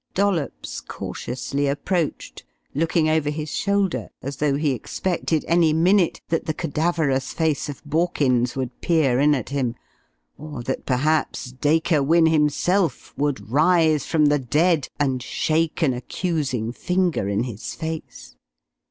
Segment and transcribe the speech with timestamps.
[0.15, 6.55] Dollops cautiously approached, looking over his shoulder as though he expected any minute that the
[6.55, 9.75] cadaverous face of Borkins would peer in at him,
[10.39, 16.71] or that perhaps Dacre Wynne himself would rise from the dead and shake an accusing
[16.71, 18.35] finger in his face.